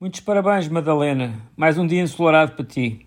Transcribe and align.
Muitos 0.00 0.20
parabéns, 0.20 0.66
Madalena. 0.66 1.34
Mais 1.54 1.76
um 1.76 1.86
dia 1.86 2.00
ensolarado 2.00 2.52
para 2.52 2.64
ti. 2.64 2.98